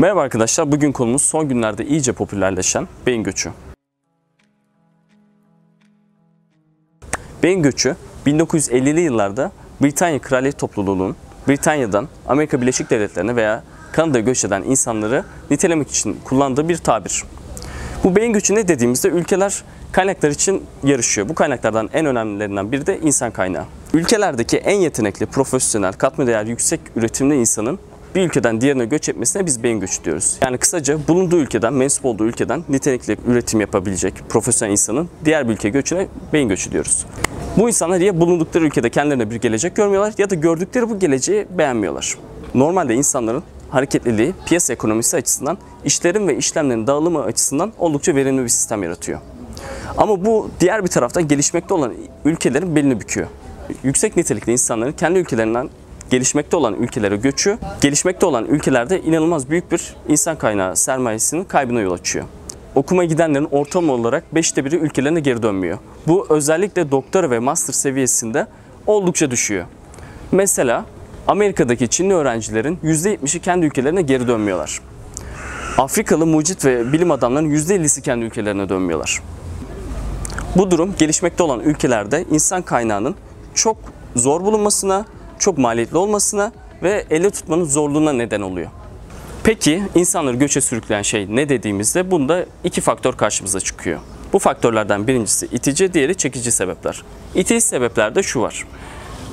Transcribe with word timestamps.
Merhaba 0.00 0.20
arkadaşlar, 0.20 0.72
bugün 0.72 0.92
konumuz 0.92 1.22
son 1.22 1.48
günlerde 1.48 1.86
iyice 1.86 2.12
popülerleşen 2.12 2.88
beyin 3.06 3.22
göçü. 3.22 3.50
Beyin 7.42 7.62
göçü 7.62 7.96
1950'li 8.26 9.00
yıllarda 9.00 9.52
Britanya 9.82 10.18
Kraliyet 10.18 10.58
Topluluğu'nun 10.58 11.16
Britanya'dan 11.48 12.08
Amerika 12.28 12.60
Birleşik 12.60 12.90
Devletleri'ne 12.90 13.36
veya 13.36 13.62
Kanada'ya 13.92 14.24
göç 14.24 14.44
eden 14.44 14.62
insanları 14.62 15.24
nitelemek 15.50 15.90
için 15.90 16.20
kullandığı 16.24 16.68
bir 16.68 16.76
tabir. 16.76 17.24
Bu 18.04 18.16
beyin 18.16 18.32
göçü 18.32 18.54
ne 18.54 18.68
dediğimizde 18.68 19.08
ülkeler 19.08 19.62
kaynaklar 19.92 20.30
için 20.30 20.64
yarışıyor. 20.84 21.28
Bu 21.28 21.34
kaynaklardan 21.34 21.90
en 21.92 22.06
önemlilerinden 22.06 22.72
biri 22.72 22.86
de 22.86 23.00
insan 23.00 23.30
kaynağı. 23.30 23.64
Ülkelerdeki 23.94 24.56
en 24.56 24.76
yetenekli, 24.76 25.26
profesyonel, 25.26 25.92
katma 25.92 26.26
değer 26.26 26.44
yüksek 26.44 26.80
üretimli 26.96 27.36
insanın 27.36 27.78
bir 28.14 28.26
ülkeden 28.26 28.60
diğerine 28.60 28.84
göç 28.84 29.08
etmesine 29.08 29.46
biz 29.46 29.62
beyin 29.62 29.80
göçü 29.80 30.04
diyoruz. 30.04 30.38
Yani 30.42 30.58
kısaca 30.58 31.08
bulunduğu 31.08 31.38
ülkeden, 31.38 31.72
mensup 31.72 32.04
olduğu 32.04 32.24
ülkeden 32.24 32.64
nitelikli 32.68 33.16
üretim 33.26 33.60
yapabilecek 33.60 34.14
profesyonel 34.28 34.72
insanın 34.72 35.08
diğer 35.24 35.48
bir 35.48 35.52
ülke 35.52 35.68
göçüne 35.68 36.06
beyin 36.32 36.48
göçü 36.48 36.72
diyoruz. 36.72 37.06
Bu 37.56 37.68
insanlar 37.68 38.00
ya 38.00 38.20
bulundukları 38.20 38.64
ülkede 38.64 38.90
kendilerine 38.90 39.30
bir 39.30 39.36
gelecek 39.36 39.76
görmüyorlar 39.76 40.14
ya 40.18 40.30
da 40.30 40.34
gördükleri 40.34 40.90
bu 40.90 40.98
geleceği 40.98 41.46
beğenmiyorlar. 41.58 42.18
Normalde 42.54 42.94
insanların 42.94 43.42
hareketliliği 43.70 44.34
piyasa 44.46 44.72
ekonomisi 44.72 45.16
açısından 45.16 45.58
işlerin 45.84 46.28
ve 46.28 46.36
işlemlerin 46.36 46.86
dağılımı 46.86 47.22
açısından 47.22 47.72
oldukça 47.78 48.14
verimli 48.14 48.42
bir 48.42 48.48
sistem 48.48 48.82
yaratıyor. 48.82 49.20
Ama 49.96 50.24
bu 50.24 50.50
diğer 50.60 50.84
bir 50.84 50.88
taraftan 50.88 51.28
gelişmekte 51.28 51.74
olan 51.74 51.92
ülkelerin 52.24 52.76
belini 52.76 53.00
büküyor. 53.00 53.28
Yüksek 53.82 54.16
nitelikli 54.16 54.52
insanların 54.52 54.92
kendi 54.92 55.18
ülkelerinden 55.18 55.70
gelişmekte 56.10 56.56
olan 56.56 56.74
ülkelere 56.74 57.16
göçü, 57.16 57.58
gelişmekte 57.80 58.26
olan 58.26 58.44
ülkelerde 58.44 59.00
inanılmaz 59.00 59.50
büyük 59.50 59.72
bir 59.72 59.94
insan 60.08 60.38
kaynağı 60.38 60.76
sermayesinin 60.76 61.44
kaybına 61.44 61.80
yol 61.80 61.92
açıyor. 61.92 62.24
Okuma 62.74 63.04
gidenlerin 63.04 63.48
ortalama 63.50 63.92
olarak 63.92 64.24
5'te 64.34 64.64
biri 64.64 64.76
ülkelerine 64.76 65.20
geri 65.20 65.42
dönmüyor. 65.42 65.78
Bu 66.06 66.26
özellikle 66.30 66.90
doktora 66.90 67.30
ve 67.30 67.38
master 67.38 67.72
seviyesinde 67.72 68.46
oldukça 68.86 69.30
düşüyor. 69.30 69.64
Mesela 70.32 70.84
Amerika'daki 71.26 71.88
Çinli 71.88 72.14
öğrencilerin 72.14 72.78
%70'i 72.84 73.40
kendi 73.40 73.66
ülkelerine 73.66 74.02
geri 74.02 74.28
dönmüyorlar. 74.28 74.80
Afrikalı 75.78 76.26
mucit 76.26 76.64
ve 76.64 76.92
bilim 76.92 77.10
adamlarının 77.10 77.50
%50'si 77.50 78.02
kendi 78.02 78.24
ülkelerine 78.24 78.68
dönmüyorlar. 78.68 79.22
Bu 80.56 80.70
durum 80.70 80.94
gelişmekte 80.98 81.42
olan 81.42 81.60
ülkelerde 81.60 82.24
insan 82.30 82.62
kaynağının 82.62 83.14
çok 83.54 83.76
zor 84.16 84.40
bulunmasına, 84.40 85.04
çok 85.40 85.58
maliyetli 85.58 85.96
olmasına 85.96 86.52
ve 86.82 87.04
elle 87.10 87.30
tutmanın 87.30 87.64
zorluğuna 87.64 88.12
neden 88.12 88.40
oluyor. 88.40 88.70
Peki 89.44 89.82
insanları 89.94 90.36
göçe 90.36 90.60
sürükleyen 90.60 91.02
şey 91.02 91.26
ne 91.30 91.48
dediğimizde 91.48 92.10
bunda 92.10 92.46
iki 92.64 92.80
faktör 92.80 93.12
karşımıza 93.12 93.60
çıkıyor. 93.60 94.00
Bu 94.32 94.38
faktörlerden 94.38 95.06
birincisi 95.06 95.46
itici, 95.46 95.94
diğeri 95.94 96.14
çekici 96.14 96.52
sebepler. 96.52 97.02
İtici 97.34 97.60
sebeplerde 97.60 98.22
şu 98.22 98.40
var. 98.40 98.66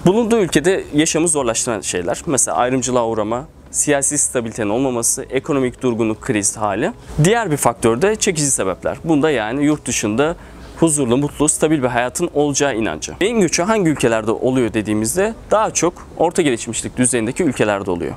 Bulunduğu 0.05 0.39
ülkede 0.39 0.83
yaşamı 0.93 1.27
zorlaştıran 1.27 1.81
şeyler. 1.81 2.21
Mesela 2.25 2.57
ayrımcılığa 2.57 3.07
uğrama, 3.07 3.47
siyasi 3.71 4.17
stabilitenin 4.17 4.69
olmaması, 4.69 5.25
ekonomik 5.29 5.81
durgunluk, 5.81 6.21
kriz 6.21 6.57
hali. 6.57 6.91
Diğer 7.23 7.51
bir 7.51 7.57
faktör 7.57 8.01
de 8.01 8.15
çekici 8.15 8.51
sebepler. 8.51 8.97
Bunda 9.03 9.31
yani 9.31 9.65
yurt 9.65 9.85
dışında 9.85 10.35
huzurlu, 10.79 11.17
mutlu, 11.17 11.49
stabil 11.49 11.83
bir 11.83 11.87
hayatın 11.87 12.29
olacağı 12.33 12.75
inancı. 12.75 13.13
Beyin 13.21 13.39
göçü 13.39 13.63
hangi 13.63 13.89
ülkelerde 13.89 14.31
oluyor 14.31 14.73
dediğimizde 14.73 15.33
daha 15.51 15.71
çok 15.71 16.07
orta 16.17 16.41
gelişmişlik 16.41 16.97
düzeyindeki 16.97 17.43
ülkelerde 17.43 17.91
oluyor. 17.91 18.13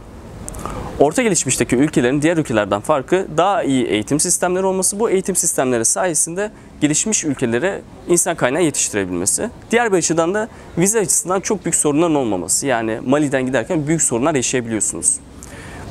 Orta 0.98 1.22
gelişmişteki 1.22 1.77
ülkelerin 1.77 2.22
diğer 2.22 2.36
ülkelerden 2.36 2.80
farkı 2.80 3.27
daha 3.36 3.62
iyi 3.62 3.86
eğitim 3.86 4.20
sistemleri 4.20 4.67
olması. 4.67 5.00
Bu 5.00 5.11
eğitim 5.11 5.36
sistemleri 5.36 5.84
sayesinde 5.84 6.50
gelişmiş 6.80 7.25
ülkelere 7.25 7.83
insan 8.08 8.36
kaynağı 8.36 8.62
yetiştirebilmesi. 8.62 9.50
Diğer 9.70 9.92
bir 9.92 9.98
açıdan 9.98 10.35
da 10.35 10.48
vize 10.79 11.01
açısından 11.01 11.40
çok 11.40 11.64
büyük 11.64 11.74
sorunların 11.74 12.14
olmaması. 12.14 12.67
Yani 12.67 12.98
Mali'den 13.06 13.46
giderken 13.46 13.86
büyük 13.86 14.02
sorunlar 14.02 14.35
yaşayabiliyorsunuz. 14.35 15.17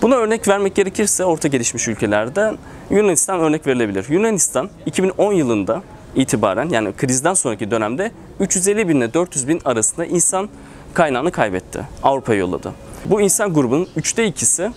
Buna 0.01 0.15
örnek 0.15 0.47
vermek 0.47 0.75
gerekirse 0.75 1.25
orta 1.25 1.47
gelişmiş 1.47 1.87
ülkelerden 1.87 2.57
Yunanistan 2.89 3.39
örnek 3.39 3.67
verilebilir. 3.67 4.05
Yunanistan 4.09 4.69
2010 4.85 5.33
yılında 5.33 5.83
itibaren 6.15 6.69
yani 6.69 6.93
krizden 6.93 7.33
sonraki 7.33 7.71
dönemde 7.71 8.11
350 8.39 8.89
bin 8.89 8.97
ile 8.97 9.13
400 9.13 9.47
bin 9.47 9.61
arasında 9.65 10.05
insan 10.05 10.49
kaynağını 10.93 11.31
kaybetti. 11.31 11.81
Avrupa'ya 12.03 12.39
yolladı. 12.39 12.73
Bu 13.05 13.21
insan 13.21 13.53
grubunun 13.53 13.87
üçte 13.95 14.25
ikisi 14.25 14.71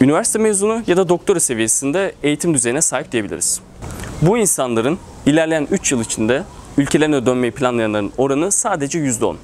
üniversite 0.00 0.38
mezunu 0.38 0.82
ya 0.86 0.96
da 0.96 1.08
doktora 1.08 1.40
seviyesinde 1.40 2.14
eğitim 2.22 2.54
düzeyine 2.54 2.80
sahip 2.80 3.12
diyebiliriz. 3.12 3.60
Bu 4.22 4.38
insanların 4.38 4.98
ilerleyen 5.26 5.68
3 5.70 5.92
yıl 5.92 6.00
içinde 6.00 6.42
ülkelerine 6.78 7.26
dönmeyi 7.26 7.50
planlayanların 7.50 8.12
oranı 8.18 8.52
sadece 8.52 8.98
%10. 8.98 9.36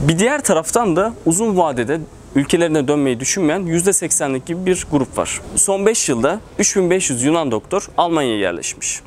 Bir 0.00 0.18
diğer 0.18 0.44
taraftan 0.44 0.96
da 0.96 1.14
uzun 1.26 1.56
vadede 1.56 2.00
ülkelerine 2.34 2.88
dönmeyi 2.88 3.20
düşünmeyen 3.20 3.60
%80'lik 3.60 4.46
gibi 4.46 4.66
bir 4.66 4.86
grup 4.90 5.18
var. 5.18 5.40
Son 5.56 5.86
5 5.86 6.08
yılda 6.08 6.40
3500 6.58 7.22
Yunan 7.22 7.50
doktor 7.50 7.88
Almanya'ya 7.96 8.38
yerleşmiş. 8.38 9.00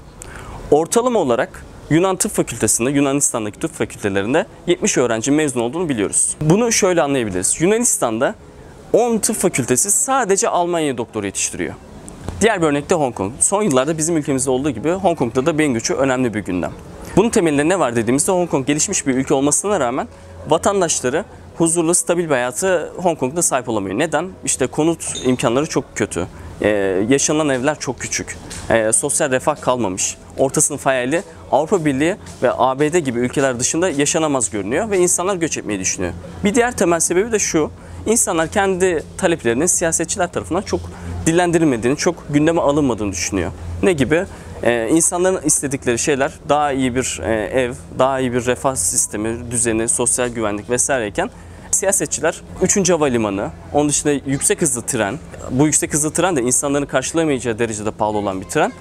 Ortalama 0.74 1.20
olarak 1.20 1.66
Yunan 1.90 2.16
Tıp 2.16 2.32
Fakültesi'nde, 2.32 2.90
Yunanistan'daki 2.92 3.60
tıp 3.60 3.74
fakültelerinde 3.74 4.46
70 4.68 4.98
öğrenci 4.98 5.32
mezun 5.32 5.60
olduğunu 5.60 5.90
biliyoruz. 5.90 6.36
Bunu 6.42 6.72
şöyle 6.72 7.02
anlayabiliriz. 7.02 7.62
Yunanistan'da 7.62 8.36
10 8.94 9.18
tıp 9.18 9.36
fakültesi 9.36 9.92
sadece 9.92 10.50
Almanya 10.50 10.98
doktoru 10.98 11.26
yetiştiriyor. 11.26 11.74
Diğer 12.42 12.62
bir 12.62 12.68
örnek 12.68 12.90
de 12.90 12.96
Hong 12.96 13.16
Kong. 13.16 13.34
Son 13.40 13.64
yıllarda 13.64 13.98
bizim 13.98 14.18
ülkemizde 14.18 14.52
olduğu 14.52 14.70
gibi 14.70 14.92
Hong 14.92 15.18
Kong'da 15.18 15.46
da 15.46 15.58
beyin 15.58 15.74
göçü 15.74 15.94
önemli 15.94 16.34
bir 16.34 16.40
gündem. 16.40 16.72
Bunun 17.16 17.30
temelinde 17.30 17.70
ne 17.70 17.80
var 17.80 17.96
dediğimizde 17.96 18.32
Hong 18.32 18.50
Kong 18.50 18.68
gelişmiş 18.68 19.08
bir 19.08 19.16
ülke 19.16 19.34
olmasına 19.34 19.80
rağmen 19.80 20.08
vatandaşları 20.50 21.26
huzurlu, 21.58 21.96
stabil 21.96 22.26
bir 22.26 22.30
hayatı 22.30 22.92
Hong 22.98 23.20
Kong'da 23.20 23.42
sahip 23.42 23.70
olamıyor. 23.70 24.00
Neden? 24.00 24.30
İşte 24.46 24.68
konut 24.68 25.14
imkanları 25.26 25.70
çok 25.70 25.96
kötü. 25.96 26.28
Ee, 26.64 27.06
yaşanan 27.10 27.50
evler 27.50 27.80
çok 27.80 28.00
küçük. 28.00 28.38
Ee, 28.70 28.92
sosyal 28.94 29.32
refah 29.32 29.62
kalmamış. 29.62 30.18
Orta 30.38 30.62
sınıf 30.62 30.86
hayali 30.86 31.24
Avrupa 31.52 31.86
Birliği 31.86 32.16
ve 32.44 32.52
ABD 32.54 32.98
gibi 32.98 33.20
ülkeler 33.20 33.60
dışında 33.60 33.90
yaşanamaz 33.90 34.50
görünüyor 34.50 34.92
ve 34.92 34.98
insanlar 34.98 35.36
göç 35.36 35.58
etmeyi 35.58 35.80
düşünüyor. 35.80 36.14
Bir 36.44 36.56
diğer 36.56 36.78
temel 36.78 37.00
sebebi 37.00 37.32
de 37.32 37.40
şu. 37.40 37.72
İnsanlar 38.06 38.48
kendi 38.48 39.04
taleplerinin 39.18 39.66
siyasetçiler 39.66 40.32
tarafından 40.32 40.62
çok 40.62 40.80
dillendirilmediğini, 41.26 41.98
çok 41.98 42.16
gündeme 42.30 42.62
alınmadığını 42.62 43.12
düşünüyor. 43.12 43.52
Ne 43.84 43.94
gibi? 43.94 44.26
Ee, 44.64 44.90
insanların 44.92 45.42
istedikleri 45.46 46.00
şeyler 46.00 46.32
daha 46.50 46.72
iyi 46.72 46.96
bir 46.96 47.22
e, 47.24 47.34
ev, 47.34 47.74
daha 48.00 48.20
iyi 48.20 48.34
bir 48.34 48.46
refah 48.46 48.76
sistemi, 48.76 49.52
düzeni, 49.52 49.90
sosyal 49.90 50.28
güvenlik 50.28 50.70
vesaireyken 50.70 51.30
siyasetçiler 51.74 52.42
3. 52.62 52.90
havalimanı, 52.90 53.50
onun 53.74 53.90
dışında 53.90 54.12
yüksek 54.12 54.62
hızlı 54.62 54.82
tren, 54.82 55.20
bu 55.52 55.66
yüksek 55.66 55.94
hızlı 55.94 56.14
tren 56.14 56.36
de 56.36 56.42
insanların 56.42 56.86
karşılayamayacağı 56.86 57.60
derecede 57.60 57.92
pahalı 57.92 58.18
olan 58.18 58.42
bir 58.42 58.46
tren 58.46 58.74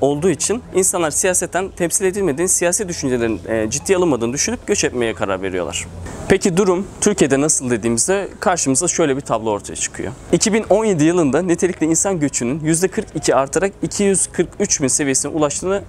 olduğu 0.00 0.30
için 0.30 0.62
insanlar 0.74 1.10
siyasetten 1.10 1.68
temsil 1.68 2.04
edilmediğini, 2.04 2.48
siyasi 2.48 2.88
düşüncelerin 2.88 3.40
e, 3.48 3.70
ciddiye 3.70 3.98
alınmadığını 3.98 4.32
düşünüp 4.32 4.66
göç 4.66 4.84
etmeye 4.84 5.14
karar 5.14 5.42
veriyorlar. 5.42 5.86
Peki 6.28 6.56
durum 6.56 6.86
Türkiye'de 7.00 7.40
nasıl 7.40 7.70
dediğimizde 7.70 8.28
karşımıza 8.40 8.88
şöyle 8.88 9.16
bir 9.16 9.20
tablo 9.20 9.50
ortaya 9.50 9.76
çıkıyor. 9.76 10.12
2017 10.32 11.04
yılında 11.04 11.42
nitelikli 11.42 11.86
insan 11.86 12.20
göçünün 12.20 12.60
%42 12.60 13.34
artarak 13.34 13.72
243 13.82 14.82
bin 14.82 14.88
seviyesine 14.88 15.32
ulaştığını 15.32 15.82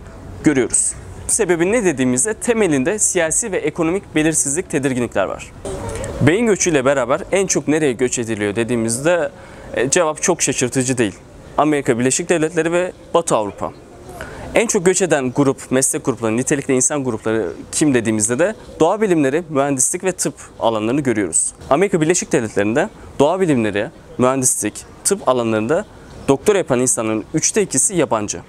görüyoruz. 0.43 0.93
Sebebi 1.27 1.71
ne 1.71 1.85
dediğimizde 1.85 2.33
temelinde 2.33 2.99
siyasi 2.99 3.51
ve 3.51 3.57
ekonomik 3.57 4.15
belirsizlik, 4.15 4.69
tedirginlikler 4.69 5.25
var. 5.25 5.51
Beyin 6.21 6.45
göçüyle 6.45 6.85
beraber 6.85 7.21
en 7.31 7.47
çok 7.47 7.67
nereye 7.67 7.93
göç 7.93 8.19
ediliyor 8.19 8.55
dediğimizde 8.55 9.31
e, 9.73 9.89
cevap 9.89 10.21
çok 10.21 10.41
şaşırtıcı 10.41 10.97
değil. 10.97 11.15
Amerika 11.57 11.99
Birleşik 11.99 12.29
Devletleri 12.29 12.71
ve 12.71 12.91
Batı 13.13 13.35
Avrupa. 13.35 13.71
En 14.55 14.67
çok 14.67 14.85
göç 14.85 15.01
eden 15.01 15.31
grup, 15.31 15.71
meslek 15.71 16.05
grupları, 16.05 16.37
nitelikli 16.37 16.73
insan 16.73 17.03
grupları 17.03 17.53
kim 17.71 17.93
dediğimizde 17.93 18.39
de 18.39 18.55
doğa 18.79 19.01
bilimleri, 19.01 19.43
mühendislik 19.49 20.03
ve 20.03 20.11
tıp 20.11 20.33
alanlarını 20.59 21.01
görüyoruz. 21.01 21.53
Amerika 21.69 22.01
Birleşik 22.01 22.31
Devletleri'nde 22.31 22.89
doğa 23.19 23.39
bilimleri, 23.39 23.89
mühendislik, 24.17 24.73
tıp 25.03 25.29
alanlarında 25.29 25.85
doktor 26.27 26.55
yapan 26.55 26.79
insanların 26.79 27.25
üçte 27.33 27.61
ikisi 27.61 27.95
yabancı. 27.95 28.41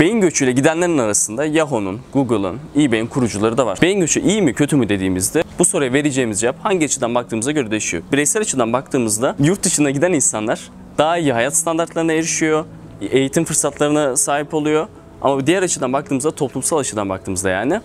Beyin 0.00 0.20
göçüyle 0.20 0.52
gidenlerin 0.52 0.98
arasında 0.98 1.44
Yahoo'nun, 1.44 2.00
Google'ın, 2.12 2.58
eBay'in 2.76 3.06
kurucuları 3.06 3.58
da 3.58 3.66
var. 3.66 3.78
Beyin 3.82 4.00
göçü 4.00 4.20
iyi 4.20 4.42
mi 4.42 4.54
kötü 4.54 4.76
mü 4.76 4.88
dediğimizde 4.88 5.42
bu 5.58 5.64
soruya 5.64 5.92
vereceğimiz 5.92 6.40
cevap 6.40 6.64
hangi 6.64 6.84
açıdan 6.84 7.14
baktığımıza 7.14 7.52
göre 7.52 7.70
değişiyor. 7.70 8.02
Bireysel 8.12 8.42
açıdan 8.42 8.72
baktığımızda 8.72 9.36
yurt 9.38 9.62
dışına 9.62 9.90
giden 9.90 10.12
insanlar 10.12 10.70
daha 10.98 11.18
iyi 11.18 11.32
hayat 11.32 11.56
standartlarına 11.56 12.12
erişiyor, 12.12 12.64
eğitim 13.00 13.44
fırsatlarına 13.44 14.16
sahip 14.16 14.54
oluyor. 14.54 14.86
Ama 15.22 15.46
diğer 15.46 15.62
açıdan 15.62 15.92
baktığımızda, 15.92 16.30
toplumsal 16.30 16.78
açıdan 16.78 17.08
baktığımızda 17.08 17.50
yani 17.50 17.80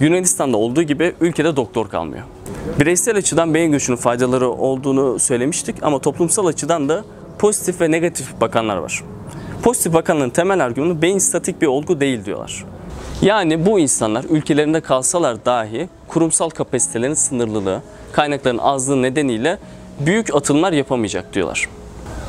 Yunanistan'da 0.00 0.56
olduğu 0.56 0.82
gibi 0.82 1.14
ülkede 1.20 1.56
doktor 1.56 1.88
kalmıyor. 1.88 2.24
Bireysel 2.80 3.16
açıdan 3.16 3.54
beyin 3.54 3.72
göçünün 3.72 3.96
faydaları 3.96 4.48
olduğunu 4.48 5.18
söylemiştik 5.18 5.82
ama 5.82 5.98
toplumsal 5.98 6.46
açıdan 6.46 6.88
da 6.88 7.04
pozitif 7.38 7.80
ve 7.80 7.90
negatif 7.90 8.40
bakanlar 8.40 8.76
var. 8.76 9.04
Pozitif 9.62 9.92
bakanların 9.92 10.30
temel 10.30 10.64
argümanı 10.64 11.02
beyin 11.02 11.18
statik 11.18 11.62
bir 11.62 11.66
olgu 11.66 12.00
değil 12.00 12.24
diyorlar. 12.24 12.64
Yani 13.22 13.66
bu 13.66 13.78
insanlar 13.78 14.24
ülkelerinde 14.24 14.80
kalsalar 14.80 15.44
dahi 15.44 15.88
kurumsal 16.08 16.50
kapasitelerin 16.50 17.14
sınırlılığı, 17.14 17.82
kaynakların 18.12 18.58
azlığı 18.58 19.02
nedeniyle 19.02 19.58
büyük 20.00 20.34
atılımlar 20.34 20.72
yapamayacak 20.72 21.34
diyorlar. 21.34 21.68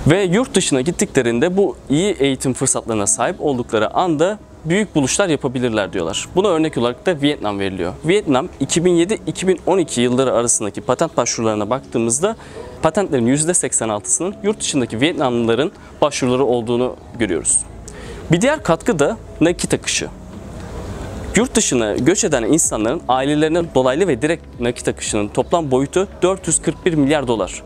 Ve 0.07 0.23
yurt 0.23 0.55
dışına 0.55 0.81
gittiklerinde 0.81 1.57
bu 1.57 1.75
iyi 1.89 2.13
eğitim 2.13 2.53
fırsatlarına 2.53 3.07
sahip 3.07 3.35
oldukları 3.39 3.93
anda 3.93 4.39
büyük 4.65 4.95
buluşlar 4.95 5.29
yapabilirler 5.29 5.93
diyorlar. 5.93 6.27
Buna 6.35 6.47
örnek 6.47 6.77
olarak 6.77 7.05
da 7.05 7.21
Vietnam 7.21 7.59
veriliyor. 7.59 7.93
Vietnam 8.05 8.49
2007-2012 8.61 10.01
yılları 10.01 10.33
arasındaki 10.33 10.81
patent 10.81 11.17
başvurularına 11.17 11.69
baktığımızda 11.69 12.35
patentlerin 12.81 13.27
%86'sının 13.27 14.35
yurt 14.43 14.59
dışındaki 14.59 15.01
Vietnamlıların 15.01 15.71
başvuruları 16.01 16.45
olduğunu 16.45 16.95
görüyoruz. 17.19 17.59
Bir 18.31 18.41
diğer 18.41 18.63
katkı 18.63 18.99
da 18.99 19.17
nakit 19.41 19.73
akışı. 19.73 20.09
Yurt 21.35 21.55
dışına 21.55 21.95
göç 21.95 22.23
eden 22.23 22.43
insanların 22.43 23.01
ailelerine 23.07 23.75
dolaylı 23.75 24.07
ve 24.07 24.21
direkt 24.21 24.59
nakit 24.59 24.87
akışının 24.87 25.27
toplam 25.27 25.71
boyutu 25.71 26.07
441 26.21 26.93
milyar 26.93 27.27
dolar. 27.27 27.63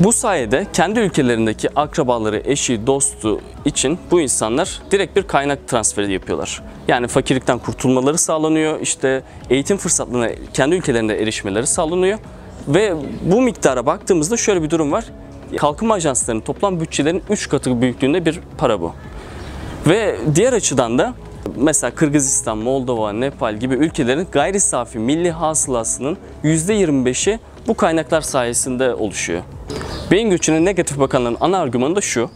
Bu 0.00 0.12
sayede 0.12 0.66
kendi 0.72 1.00
ülkelerindeki 1.00 1.78
akrabaları, 1.78 2.42
eşi, 2.44 2.86
dostu 2.86 3.40
için 3.64 3.98
bu 4.10 4.20
insanlar 4.20 4.82
direkt 4.90 5.16
bir 5.16 5.22
kaynak 5.22 5.68
transferi 5.68 6.12
yapıyorlar. 6.12 6.62
Yani 6.88 7.08
fakirlikten 7.08 7.58
kurtulmaları 7.58 8.18
sağlanıyor, 8.18 8.80
işte 8.80 9.22
eğitim 9.50 9.76
fırsatlarına 9.76 10.28
kendi 10.54 10.74
ülkelerinde 10.74 11.22
erişmeleri 11.22 11.66
sağlanıyor. 11.66 12.18
Ve 12.68 12.94
bu 13.22 13.42
miktara 13.42 13.86
baktığımızda 13.86 14.36
şöyle 14.36 14.62
bir 14.62 14.70
durum 14.70 14.92
var. 14.92 15.04
Kalkınma 15.56 15.94
ajanslarının 15.94 16.42
toplam 16.42 16.80
bütçelerin 16.80 17.22
3 17.30 17.48
katı 17.48 17.80
büyüklüğünde 17.80 18.24
bir 18.24 18.40
para 18.58 18.80
bu. 18.80 18.92
Ve 19.86 20.18
diğer 20.34 20.52
açıdan 20.52 20.98
da 20.98 21.14
mesela 21.56 21.94
Kırgızistan, 21.94 22.58
Moldova, 22.58 23.12
Nepal 23.12 23.56
gibi 23.56 23.74
ülkelerin 23.74 24.26
gayri 24.32 24.60
safi 24.60 24.98
milli 24.98 25.30
hasılasının 25.30 26.18
%25'i 26.44 27.38
bu 27.68 27.74
kaynaklar 27.74 28.20
sayesinde 28.20 28.94
oluşuyor. 28.94 29.42
Beyin 30.10 30.30
göçüne 30.30 30.64
negatif 30.64 30.98
bakanların 30.98 31.36
ana 31.40 31.58
argümanı 31.58 31.96
da 31.96 32.00
şu. 32.00 32.30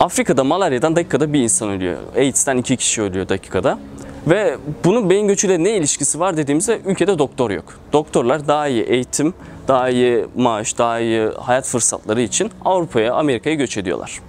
Afrika'da 0.00 0.44
malaryadan 0.44 0.96
dakikada 0.96 1.32
bir 1.32 1.42
insan 1.42 1.68
ölüyor. 1.68 1.98
AIDS'ten 2.16 2.56
iki 2.56 2.76
kişi 2.76 3.02
ölüyor 3.02 3.28
dakikada. 3.28 3.78
Ve 4.26 4.56
bunun 4.84 5.10
beyin 5.10 5.28
göçüyle 5.28 5.64
ne 5.64 5.76
ilişkisi 5.76 6.20
var 6.20 6.36
dediğimizde 6.36 6.80
ülkede 6.84 7.18
doktor 7.18 7.50
yok. 7.50 7.64
Doktorlar 7.92 8.48
daha 8.48 8.68
iyi 8.68 8.82
eğitim, 8.82 9.34
daha 9.68 9.90
iyi 9.90 10.26
maaş, 10.36 10.78
daha 10.78 11.00
iyi 11.00 11.28
hayat 11.40 11.66
fırsatları 11.66 12.22
için 12.22 12.50
Avrupa'ya, 12.64 13.14
Amerika'ya 13.14 13.56
göç 13.56 13.76
ediyorlar. 13.76 14.20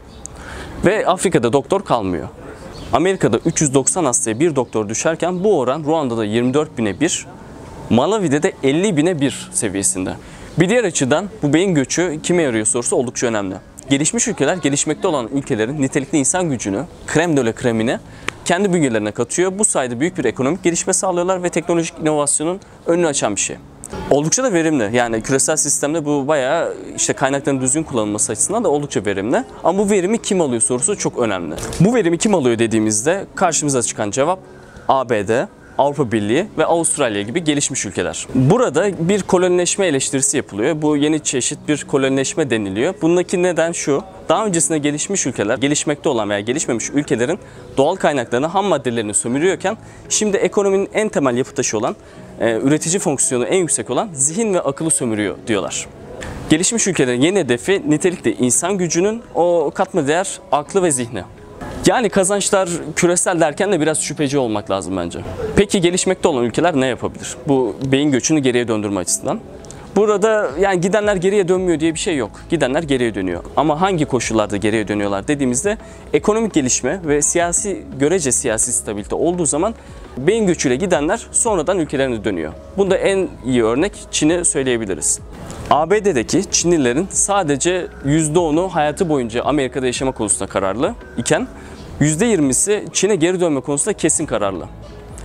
Ve 0.85 1.07
Afrika'da 1.07 1.53
doktor 1.53 1.85
kalmıyor. 1.85 2.27
Amerika'da 2.93 3.37
390 3.45 4.05
hastaya 4.05 4.39
bir 4.39 4.55
doktor 4.55 4.89
düşerken 4.89 5.43
bu 5.43 5.59
oran 5.59 5.83
Ruanda'da 5.83 6.25
24 6.25 6.77
bine 6.77 6.99
1, 6.99 7.27
Malawi'de 7.89 8.43
de 8.43 8.53
50 8.63 8.97
bine 8.97 9.21
1 9.21 9.49
seviyesinde. 9.53 10.13
Bir 10.59 10.69
diğer 10.69 10.83
açıdan 10.83 11.29
bu 11.43 11.53
beyin 11.53 11.75
göçü 11.75 12.19
kime 12.23 12.43
yarıyor 12.43 12.65
sorusu 12.65 12.95
oldukça 12.95 13.27
önemli. 13.27 13.55
Gelişmiş 13.89 14.27
ülkeler 14.27 14.55
gelişmekte 14.55 15.07
olan 15.07 15.29
ülkelerin 15.33 15.81
nitelikli 15.81 16.17
insan 16.17 16.49
gücünü, 16.49 16.85
krem 17.07 17.37
de 17.37 17.45
la 17.45 17.55
kremine 17.55 17.99
kendi 18.45 18.73
bünyelerine 18.73 19.11
katıyor. 19.11 19.59
Bu 19.59 19.65
sayede 19.65 19.99
büyük 19.99 20.17
bir 20.17 20.25
ekonomik 20.25 20.63
gelişme 20.63 20.93
sağlıyorlar 20.93 21.43
ve 21.43 21.49
teknolojik 21.49 21.99
inovasyonun 22.01 22.59
önünü 22.85 23.07
açan 23.07 23.35
bir 23.35 23.41
şey. 23.41 23.57
Oldukça 24.09 24.43
da 24.43 24.53
verimli. 24.53 24.89
Yani 24.93 25.21
küresel 25.21 25.57
sistemde 25.57 26.05
bu 26.05 26.27
bayağı 26.27 26.73
işte 26.95 27.13
kaynakların 27.13 27.61
düzgün 27.61 27.83
kullanılması 27.83 28.31
açısından 28.31 28.63
da 28.63 28.69
oldukça 28.69 29.05
verimli. 29.05 29.43
Ama 29.63 29.79
bu 29.79 29.89
verimi 29.89 30.17
kim 30.17 30.41
alıyor 30.41 30.61
sorusu 30.61 30.97
çok 30.97 31.19
önemli. 31.19 31.55
Bu 31.79 31.95
verimi 31.95 32.17
kim 32.17 32.35
alıyor 32.35 32.59
dediğimizde 32.59 33.25
karşımıza 33.35 33.81
çıkan 33.81 34.11
cevap 34.11 34.39
ABD, 34.87 35.47
Avrupa 35.77 36.11
Birliği 36.11 36.45
ve 36.57 36.65
Avustralya 36.65 37.21
gibi 37.21 37.43
gelişmiş 37.43 37.85
ülkeler. 37.85 38.27
Burada 38.35 39.09
bir 39.09 39.21
kolonileşme 39.23 39.87
eleştirisi 39.87 40.37
yapılıyor. 40.37 40.81
Bu 40.81 40.97
yeni 40.97 41.23
çeşit 41.23 41.59
bir 41.67 41.83
kolonileşme 41.83 42.49
deniliyor. 42.49 42.93
Bundaki 43.01 43.43
neden 43.43 43.71
şu. 43.71 44.03
Daha 44.29 44.45
öncesinde 44.45 44.77
gelişmiş 44.77 45.25
ülkeler, 45.25 45.57
gelişmekte 45.57 46.09
olan 46.09 46.29
veya 46.29 46.39
gelişmemiş 46.39 46.89
ülkelerin 46.89 47.39
doğal 47.77 47.95
kaynaklarını, 47.95 48.47
ham 48.47 48.65
maddelerini 48.65 49.13
sömürüyorken 49.13 49.77
şimdi 50.09 50.37
ekonominin 50.37 50.89
en 50.93 51.09
temel 51.09 51.37
yapı 51.37 51.53
taşı 51.53 51.77
olan, 51.77 51.95
e, 52.39 52.59
üretici 52.63 52.99
fonksiyonu 52.99 53.45
en 53.45 53.57
yüksek 53.57 53.89
olan 53.89 54.09
zihin 54.13 54.53
ve 54.53 54.61
akıllı 54.61 54.91
sömürüyor 54.91 55.35
diyorlar. 55.47 55.87
Gelişmiş 56.49 56.87
ülkelerin 56.87 57.21
yeni 57.21 57.39
hedefi 57.39 57.83
nitelikli 57.87 58.35
insan 58.39 58.77
gücünün 58.77 59.21
o 59.35 59.71
katma 59.75 60.07
değer 60.07 60.39
aklı 60.51 60.83
ve 60.83 60.91
zihni. 60.91 61.23
Yani 61.85 62.09
kazançlar 62.09 62.69
küresel 62.95 63.39
derken 63.39 63.71
de 63.71 63.79
biraz 63.81 64.01
şüpheci 64.01 64.37
olmak 64.37 64.71
lazım 64.71 64.97
bence. 64.97 65.19
Peki 65.55 65.81
gelişmekte 65.81 66.27
olan 66.27 66.43
ülkeler 66.43 66.75
ne 66.75 66.87
yapabilir? 66.87 67.35
Bu 67.47 67.75
beyin 67.85 68.11
göçünü 68.11 68.39
geriye 68.39 68.67
döndürme 68.67 68.99
açısından. 68.99 69.39
Burada 69.95 70.49
yani 70.59 70.81
gidenler 70.81 71.15
geriye 71.15 71.47
dönmüyor 71.47 71.79
diye 71.79 71.93
bir 71.93 71.99
şey 71.99 72.17
yok. 72.17 72.31
Gidenler 72.49 72.83
geriye 72.83 73.15
dönüyor. 73.15 73.43
Ama 73.57 73.81
hangi 73.81 74.05
koşullarda 74.05 74.57
geriye 74.57 74.87
dönüyorlar 74.87 75.27
dediğimizde 75.27 75.77
ekonomik 76.13 76.53
gelişme 76.53 76.99
ve 77.05 77.21
siyasi 77.21 77.83
görece 77.99 78.31
siyasi 78.31 78.73
stabilite 78.73 79.15
olduğu 79.15 79.45
zaman 79.45 79.75
beyin 80.17 80.47
göçüyle 80.47 80.75
gidenler 80.75 81.27
sonradan 81.31 81.79
ülkelerine 81.79 82.23
dönüyor. 82.23 82.53
Bunda 82.77 82.97
en 82.97 83.29
iyi 83.45 83.63
örnek 83.63 83.91
Çin'i 84.11 84.45
söyleyebiliriz. 84.45 85.19
ABD'deki 85.69 86.51
Çinlilerin 86.51 87.07
sadece 87.11 87.87
%10'u 88.05 88.67
hayatı 88.67 89.09
boyunca 89.09 89.43
Amerika'da 89.43 89.85
yaşama 89.85 90.11
konusunda 90.11 90.47
kararlı 90.47 90.95
iken 91.17 91.47
%20'si 92.01 92.85
Çin'e 92.93 93.15
geri 93.15 93.39
dönme 93.39 93.61
konusunda 93.61 93.97
kesin 93.97 94.25
kararlı. 94.25 94.65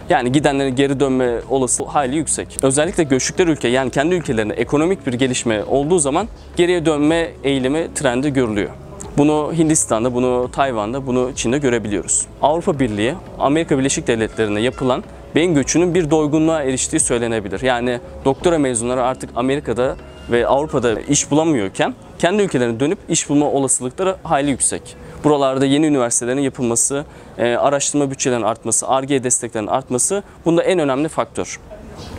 Yani 0.08 0.32
gidenlerin 0.32 0.76
geri 0.76 1.00
dönme 1.00 1.40
olasılığı 1.50 1.88
hayli 1.88 2.16
yüksek. 2.16 2.58
Özellikle 2.62 3.02
göçtükleri 3.02 3.50
ülke 3.50 3.68
yani 3.68 3.90
kendi 3.90 4.14
ülkelerinde 4.14 4.54
ekonomik 4.54 5.06
bir 5.06 5.12
gelişme 5.12 5.64
olduğu 5.64 5.98
zaman 5.98 6.28
geriye 6.56 6.86
dönme 6.86 7.30
eğilimi 7.44 7.88
trendi 7.94 8.32
görülüyor. 8.32 8.70
Bunu 9.18 9.52
Hindistan'da, 9.58 10.14
bunu 10.14 10.50
Tayvan'da, 10.52 11.06
bunu 11.06 11.30
Çin'de 11.36 11.58
görebiliyoruz. 11.58 12.26
Avrupa 12.42 12.78
Birliği, 12.78 13.14
Amerika 13.38 13.78
Birleşik 13.78 14.06
Devletleri'ne 14.06 14.60
yapılan 14.60 15.04
beyin 15.34 15.54
göçünün 15.54 15.94
bir 15.94 16.10
doygunluğa 16.10 16.62
eriştiği 16.62 17.00
söylenebilir. 17.00 17.60
Yani 17.60 18.00
doktora 18.24 18.58
mezunları 18.58 19.02
artık 19.02 19.30
Amerika'da 19.36 19.96
ve 20.30 20.46
Avrupa'da 20.46 21.00
iş 21.00 21.30
bulamıyorken 21.30 21.94
kendi 22.18 22.42
ülkelerine 22.42 22.80
dönüp 22.80 22.98
iş 23.08 23.28
bulma 23.28 23.50
olasılıkları 23.50 24.16
hayli 24.22 24.50
yüksek. 24.50 24.96
Buralarda 25.26 25.66
yeni 25.66 25.86
üniversitelerin 25.86 26.40
yapılması, 26.40 27.04
e, 27.38 27.54
araştırma 27.54 28.10
bütçelerinin 28.10 28.44
artması, 28.44 28.88
ARGE 28.88 29.24
desteklerinin 29.24 29.68
artması 29.68 30.22
bunda 30.44 30.62
en 30.62 30.78
önemli 30.78 31.08
faktör. 31.08 31.60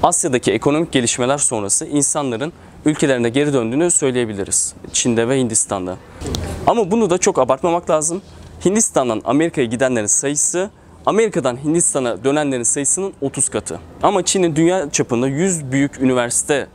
Asya'daki 0.04 0.52
ekonomik 0.52 0.92
gelişmeler 0.92 1.38
sonrası 1.38 1.86
insanların 1.86 2.54
ülkelerine 2.86 3.30
geri 3.30 3.54
döndüğünü 3.54 3.92
söyleyebiliriz. 3.92 4.74
Çin'de 4.94 5.30
ve 5.30 5.40
Hindistan'da. 5.40 5.96
Ama 6.68 6.92
bunu 6.92 7.10
da 7.10 7.18
çok 7.18 7.40
abartmamak 7.40 7.90
lazım. 7.90 8.22
Hindistan'dan 8.66 9.22
Amerika'ya 9.26 9.68
gidenlerin 9.68 10.06
sayısı 10.06 10.70
Amerika'dan 11.06 11.64
Hindistan'a 11.64 12.24
dönenlerin 12.24 12.64
sayısının 12.64 13.14
30 13.22 13.50
katı. 13.50 13.80
Ama 14.04 14.26
Çin'in 14.26 14.56
dünya 14.56 14.92
çapında 14.92 15.28
100 15.28 15.72
büyük 15.72 16.02
üniversite 16.02 16.68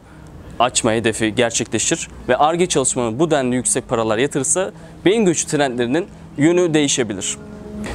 açma 0.59 0.93
hedefi 0.93 1.35
gerçekleşir 1.35 2.09
ve 2.29 2.37
ARGE 2.37 2.67
çalışmalarına 2.67 3.19
bu 3.19 3.31
denli 3.31 3.57
yüksek 3.57 3.89
paralar 3.89 4.19
yatırırsa 4.19 4.73
beyin 5.05 5.25
göçü 5.25 5.47
trendlerinin 5.47 6.07
yönü 6.39 6.75
değişebilir. 6.75 7.37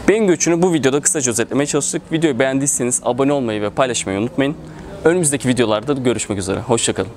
Beyin 0.08 0.28
göçünü 0.28 0.62
bu 0.62 0.74
videoda 0.74 1.02
kısaca 1.02 1.32
özetlemeye 1.32 1.68
çalıştık. 1.68 2.12
Videoyu 2.12 2.40
beğendiyseniz 2.40 3.02
abone 3.04 3.34
olmayı 3.34 3.62
ve 3.62 3.70
paylaşmayı 3.70 4.20
unutmayın. 4.20 4.56
Önümüzdeki 5.04 5.48
videolarda 5.48 5.94
görüşmek 5.94 6.40
üzere. 6.40 6.60
Hoşçakalın. 6.60 7.12